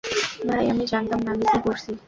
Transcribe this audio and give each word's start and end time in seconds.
ভাই 0.47 0.63
আমি 0.71 0.83
জানতাম 0.87 1.19
না 1.25 1.29
আমি 1.31 1.45
কি 1.45 1.59
করছি। 1.65 1.91